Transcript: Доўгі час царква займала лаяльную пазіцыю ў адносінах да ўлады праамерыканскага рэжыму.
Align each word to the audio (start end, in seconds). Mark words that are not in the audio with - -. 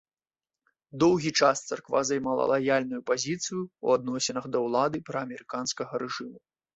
Доўгі 1.01 1.31
час 1.41 1.57
царква 1.73 1.99
займала 2.09 2.47
лаяльную 2.51 3.01
пазіцыю 3.09 3.61
ў 3.65 3.87
адносінах 3.99 4.49
да 4.57 4.63
ўлады 4.65 4.97
праамерыканскага 5.11 5.93
рэжыму. 6.05 6.39